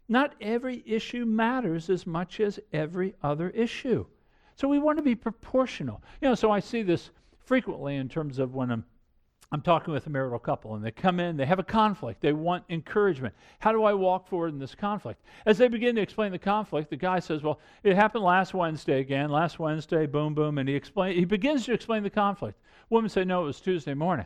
[0.09, 4.07] Not every issue matters as much as every other issue.
[4.57, 6.03] So we want to be proportional.
[6.21, 7.11] You know, so I see this
[7.45, 8.85] frequently in terms of when I'm
[9.53, 12.33] I'm talking with a marital couple and they come in, they have a conflict, they
[12.33, 13.35] want encouragement.
[13.59, 15.23] How do I walk forward in this conflict?
[15.45, 19.01] As they begin to explain the conflict, the guy says, Well, it happened last Wednesday
[19.01, 22.59] again, last Wednesday, boom, boom, and he explain he begins to explain the conflict.
[22.89, 24.25] Women say, No, it was Tuesday morning.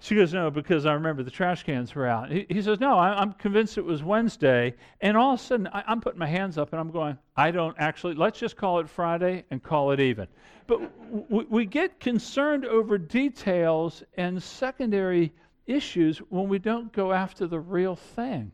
[0.00, 2.30] She goes, No, because I remember the trash cans were out.
[2.30, 4.74] He, he says, No, I, am convinced it was Wednesday.
[5.00, 7.50] And all of a sudden, I, I'm putting my hands up and I'm going, I
[7.50, 10.28] don't actually, let's just call it Friday and call it even.
[10.68, 10.80] But
[11.28, 15.32] w- we get concerned over details and secondary
[15.66, 18.52] issues when we don't go after the real thing.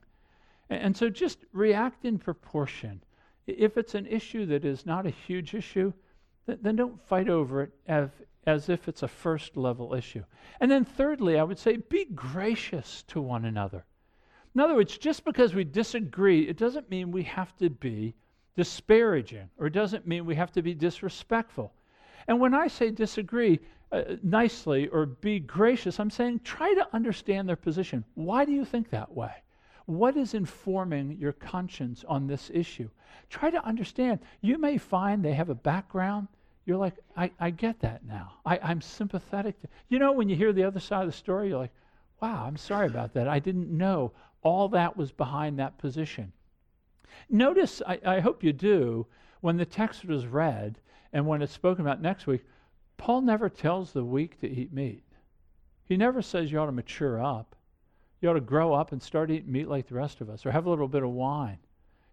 [0.70, 3.02] And, and so just react in proportion.
[3.46, 5.92] If it's an issue that is not a huge issue,
[6.46, 7.72] then, don't fight over it
[8.46, 10.24] as if it's a first level issue.
[10.60, 13.84] And then, thirdly, I would say be gracious to one another.
[14.54, 18.14] In other words, just because we disagree, it doesn't mean we have to be
[18.56, 21.72] disparaging or it doesn't mean we have to be disrespectful.
[22.28, 23.58] And when I say disagree
[23.90, 28.04] uh, nicely or be gracious, I'm saying try to understand their position.
[28.14, 29.32] Why do you think that way?
[29.86, 32.88] What is informing your conscience on this issue?
[33.28, 34.20] Try to understand.
[34.40, 36.28] You may find they have a background
[36.66, 38.32] you're like, I, I get that now.
[38.44, 39.60] I, I'm sympathetic.
[39.60, 41.74] To, you know, when you hear the other side of the story, you're like,
[42.22, 43.28] wow, I'm sorry about that.
[43.28, 44.12] I didn't know
[44.42, 46.32] all that was behind that position.
[47.28, 49.06] Notice, I, I hope you do,
[49.40, 50.80] when the text was read
[51.12, 52.44] and when it's spoken about next week,
[52.96, 55.04] Paul never tells the weak to eat meat.
[55.84, 57.54] He never says you ought to mature up.
[58.20, 60.50] You ought to grow up and start eating meat like the rest of us or
[60.50, 61.58] have a little bit of wine.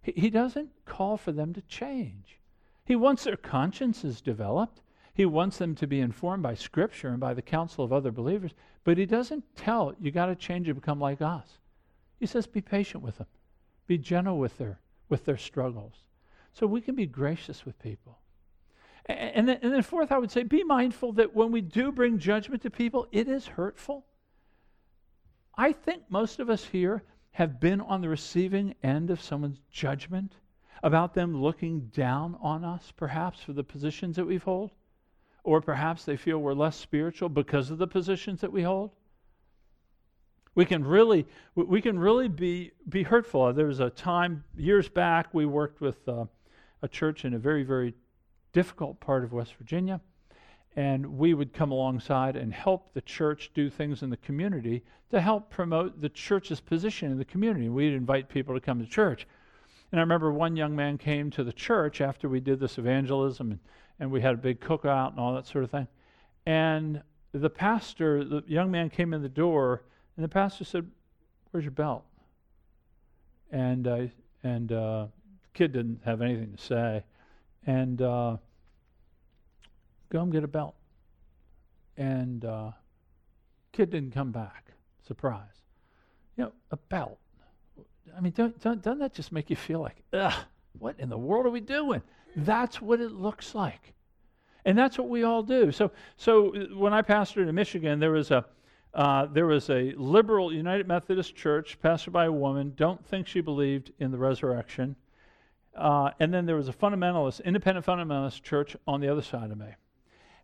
[0.02, 2.40] He, he doesn't call for them to change.
[2.91, 4.81] He wants their consciences developed.
[5.13, 8.51] He wants them to be informed by Scripture and by the counsel of other believers,
[8.83, 11.59] but he doesn't tell you got to change and become like us.
[12.19, 13.27] He says, be patient with them,
[13.87, 16.03] be gentle with their, with their struggles.
[16.51, 18.19] So we can be gracious with people.
[19.05, 22.19] And then, and then, fourth, I would say, be mindful that when we do bring
[22.19, 24.05] judgment to people, it is hurtful.
[25.57, 30.33] I think most of us here have been on the receiving end of someone's judgment
[30.84, 34.71] about them looking down on us, perhaps for the positions that we hold,
[35.43, 38.91] or perhaps they feel we're less spiritual because of the positions that we hold.
[40.53, 43.53] We can really, we can really be, be hurtful.
[43.53, 46.25] There was a time years back we worked with uh,
[46.82, 47.93] a church in a very, very
[48.51, 50.01] difficult part of West Virginia,
[50.75, 55.21] and we would come alongside and help the church do things in the community to
[55.21, 57.69] help promote the church's position in the community.
[57.69, 59.27] We'd invite people to come to church.
[59.91, 63.51] And I remember one young man came to the church after we did this evangelism
[63.51, 63.59] and,
[63.99, 65.87] and we had a big cookout and all that sort of thing.
[66.45, 67.01] And
[67.33, 69.83] the pastor, the young man came in the door,
[70.15, 70.89] and the pastor said,
[71.51, 72.05] Where's your belt?
[73.51, 74.07] And, uh,
[74.43, 75.07] and uh,
[75.43, 77.03] the kid didn't have anything to say.
[77.65, 78.37] And uh,
[80.09, 80.75] go and get a belt.
[81.97, 82.71] And uh,
[83.73, 84.71] kid didn't come back.
[85.05, 85.63] Surprise.
[86.37, 87.19] You know, a belt.
[88.16, 90.34] I mean, don't, don't, doesn't that just make you feel like, ugh,
[90.80, 92.01] what in the world are we doing?
[92.36, 93.93] That's what it looks like.
[94.66, 95.72] And that's what we all do.
[95.72, 98.45] So, so when I pastored in Michigan, there was a,
[98.93, 102.74] uh, there was a liberal United Methodist church pastored by a woman.
[102.76, 104.95] Don't think she believed in the resurrection.
[105.76, 109.57] Uh, and then there was a fundamentalist, independent fundamentalist church on the other side of
[109.57, 109.70] me.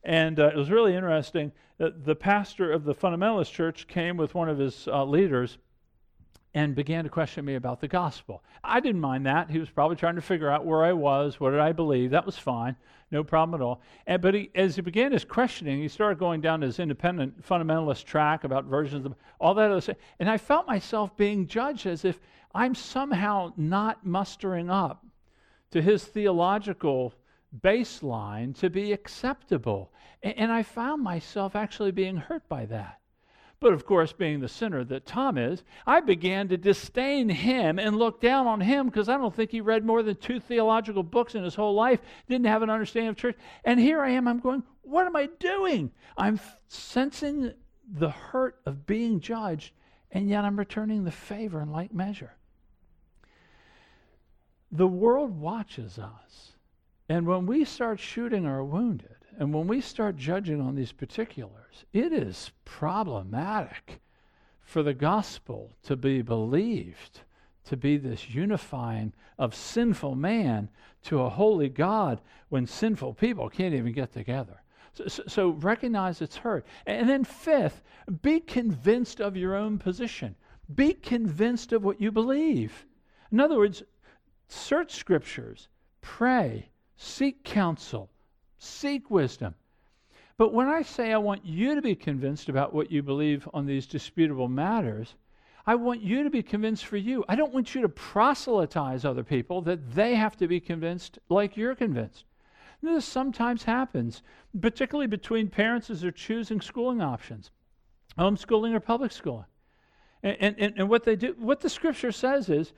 [0.03, 1.51] And uh, it was really interesting.
[1.77, 5.57] that the pastor of the fundamentalist church came with one of his uh, leaders
[6.57, 8.43] and began to question me about the gospel.
[8.63, 9.51] I didn't mind that.
[9.51, 12.09] He was probably trying to figure out where I was, what did I believe.
[12.09, 12.75] That was fine,
[13.11, 13.79] no problem at all.
[14.07, 18.05] And, but he, as he began his questioning, he started going down his independent fundamentalist
[18.05, 19.97] track about versions of all that other stuff.
[20.19, 22.19] And I felt myself being judged as if
[22.55, 25.05] I'm somehow not mustering up
[25.69, 27.13] to his theological
[27.61, 29.91] baseline to be acceptable.
[30.23, 32.99] And, and I found myself actually being hurt by that.
[33.59, 37.97] But of course, being the sinner that Tom is, I began to disdain him and
[37.97, 41.33] look down on him because I don't think he read more than two theological books
[41.33, 41.99] in his whole life,
[42.29, 43.35] didn't have an understanding of church.
[43.63, 45.91] And here I am, I'm going, what am I doing?
[46.17, 47.53] I'm f- sensing
[47.91, 49.73] the hurt of being judged,
[50.11, 52.35] and yet I'm returning the favor in like measure.
[54.71, 56.51] The world watches us.
[57.09, 61.85] And when we start shooting our wounded, and when we start judging on these particulars,
[61.93, 64.01] it is problematic
[64.61, 67.21] for the gospel to be believed,
[67.65, 70.69] to be this unifying of sinful man
[71.03, 74.61] to a holy God when sinful people can't even get together.
[74.93, 76.65] So, so, so recognize it's hurt.
[76.85, 77.83] And then, fifth,
[78.21, 80.35] be convinced of your own position.
[80.73, 82.85] Be convinced of what you believe.
[83.31, 83.83] In other words,
[84.49, 85.67] search scriptures,
[86.01, 88.09] pray, seek counsel,
[88.57, 89.55] seek wisdom.
[90.37, 93.65] But when I say I want you to be convinced about what you believe on
[93.65, 95.15] these disputable matters,
[95.65, 97.25] I want you to be convinced for you.
[97.27, 101.57] I don't want you to proselytize other people that they have to be convinced like
[101.57, 102.23] you're convinced.
[102.81, 104.21] this sometimes happens,
[104.61, 107.51] particularly between parents as they're choosing schooling options,
[108.17, 109.45] homeschooling or public schooling.
[110.23, 112.73] And, and, and what they do, what the scripture says is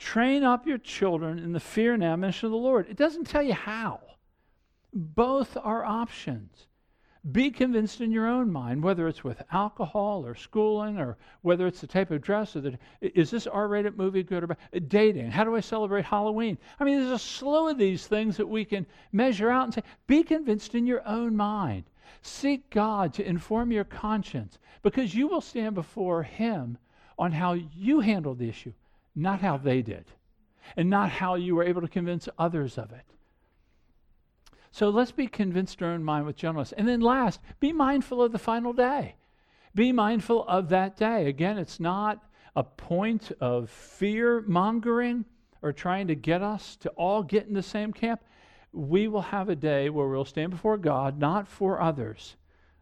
[0.00, 2.88] Train up your children in the fear and admonition of the Lord.
[2.88, 4.00] It doesn't tell you how.
[4.94, 6.66] Both are options.
[7.30, 11.82] Be convinced in your own mind, whether it's with alcohol or schooling or whether it's
[11.82, 14.88] the type of dress or the, is this R-rated movie good or bad?
[14.88, 15.30] Dating.
[15.30, 16.56] How do I celebrate Halloween?
[16.80, 19.82] I mean, there's a slew of these things that we can measure out and say,
[20.06, 21.84] be convinced in your own mind.
[22.22, 26.78] Seek God to inform your conscience because you will stand before Him
[27.18, 28.72] on how you handled the issue
[29.14, 30.04] not how they did,
[30.76, 33.04] and not how you were able to convince others of it.
[34.72, 36.72] So let's be convinced in mind with gentleness.
[36.72, 39.16] And then last, be mindful of the final day.
[39.74, 41.26] Be mindful of that day.
[41.26, 42.22] Again, it's not
[42.54, 45.24] a point of fear mongering
[45.62, 48.22] or trying to get us to all get in the same camp.
[48.72, 52.36] We will have a day where we'll stand before God, not for others,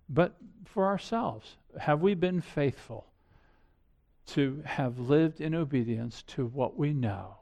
[0.09, 1.57] but for ourselves.
[1.79, 3.07] Have we been faithful?
[4.29, 7.37] To have lived in obedience to what we know.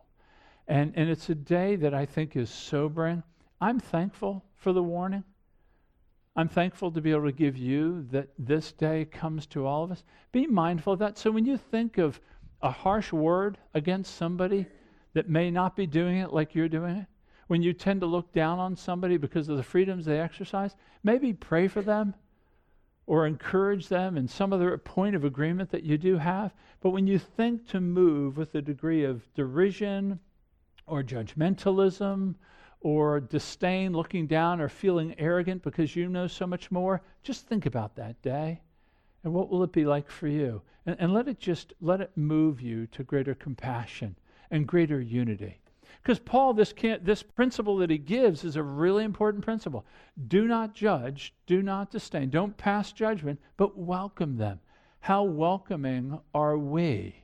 [0.69, 3.23] And, and it's a day that I think is sobering.
[3.61, 5.25] I'm thankful for the warning.
[6.35, 9.91] I'm thankful to be able to give you that this day comes to all of
[9.91, 10.05] us.
[10.33, 11.19] Be mindful of that.
[11.19, 12.21] So when you think of
[12.63, 14.67] a harsh word against somebody
[15.15, 17.07] that may not be doing it like you're doing it,
[17.47, 21.33] when you tend to look down on somebody because of the freedoms they exercise, maybe
[21.33, 22.15] pray for them
[23.07, 26.53] or encourage them in some other point of agreement that you do have.
[26.81, 30.19] But when you think to move with a degree of derision
[30.87, 32.35] or judgmentalism
[32.81, 37.67] or disdain, looking down or feeling arrogant because you know so much more, just think
[37.67, 38.61] about that day.
[39.25, 40.63] And what will it be like for you?
[40.85, 44.17] And, and let it just let it move you to greater compassion
[44.51, 45.61] and greater unity.
[46.03, 49.85] Because Paul, this, can't, this principle that he gives is a really important principle.
[50.29, 54.61] Do not judge, do not disdain, don't pass judgment, but welcome them.
[55.01, 57.17] How welcoming are we?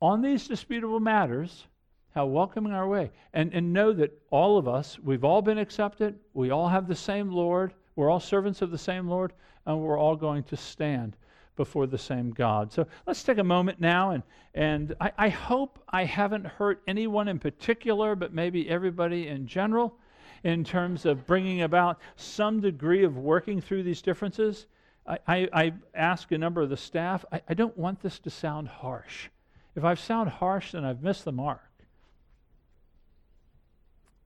[0.00, 1.66] On these disputable matters,
[2.14, 3.10] how welcoming are we?
[3.32, 6.94] And, and know that all of us, we've all been accepted, we all have the
[6.94, 9.32] same Lord, we're all servants of the same Lord,
[9.64, 11.16] and we're all going to stand
[11.56, 12.72] before the same God.
[12.72, 14.22] So let's take a moment now, and,
[14.54, 19.96] and I, I hope I haven't hurt anyone in particular, but maybe everybody in general,
[20.44, 24.66] in terms of bringing about some degree of working through these differences.
[25.06, 28.30] I, I, I ask a number of the staff, I, I don't want this to
[28.30, 29.28] sound harsh.
[29.74, 31.60] If I've sound harsh, then I've missed the mark.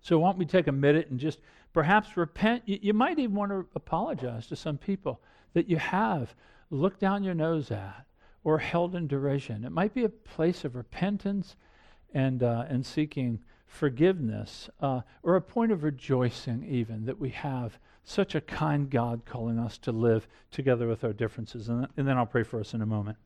[0.03, 1.41] So, why don't we take a minute and just
[1.73, 2.63] perhaps repent?
[2.67, 5.21] You, you might even want to apologize to some people
[5.53, 6.35] that you have
[6.71, 8.07] looked down your nose at
[8.45, 9.65] or held in derision.
[9.65, 11.57] It might be a place of repentance
[12.15, 17.79] and, uh, and seeking forgiveness, uh, or a point of rejoicing, even that we have
[18.03, 21.69] such a kind God calling us to live together with our differences.
[21.69, 23.19] And, and then I'll pray for us in a moment.